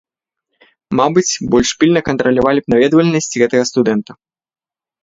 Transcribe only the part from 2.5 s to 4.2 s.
б наведвальнасць гэтага студэнта.